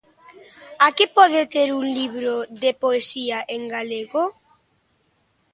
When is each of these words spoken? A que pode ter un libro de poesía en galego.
A 0.85 0.87
que 0.97 1.05
pode 1.17 1.41
ter 1.53 1.67
un 1.79 1.85
libro 1.99 2.33
de 2.63 2.71
poesía 2.83 3.37
en 3.55 3.61
galego. 3.75 4.23